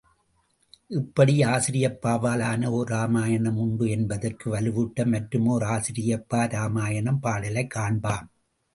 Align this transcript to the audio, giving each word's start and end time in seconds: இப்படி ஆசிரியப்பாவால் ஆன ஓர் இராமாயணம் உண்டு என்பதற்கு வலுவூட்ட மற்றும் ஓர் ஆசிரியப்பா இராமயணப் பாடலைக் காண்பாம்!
இப்படி 0.91 1.33
ஆசிரியப்பாவால் 1.49 2.43
ஆன 2.43 2.71
ஓர் 2.71 2.89
இராமாயணம் 2.89 3.61
உண்டு 3.65 3.87
என்பதற்கு 3.89 4.55
வலுவூட்ட 4.55 5.07
மற்றும் 5.07 5.47
ஓர் 5.47 5.65
ஆசிரியப்பா 5.71 6.43
இராமயணப் 6.49 7.23
பாடலைக் 7.23 7.73
காண்பாம்! 7.75 8.29